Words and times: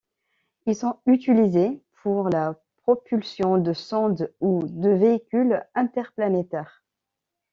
Ils 0.65 0.75
sont 0.77 0.97
utilisés 1.05 1.79
pour 2.01 2.29
la 2.29 2.55
propulsion 2.77 3.59
de 3.59 3.71
sondes 3.71 4.33
ou 4.39 4.61
de 4.67 4.89
véhicules 4.89 5.63
interplanétaires. 5.75 6.83